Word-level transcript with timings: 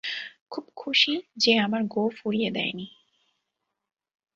খুব 0.51 0.65
খুশি 0.75 1.13
যে 1.37 1.51
আমার 1.57 1.81
গোঁফ 1.87 2.15
উড়িয়ে 2.25 2.49
দেয়নি। 2.51 2.87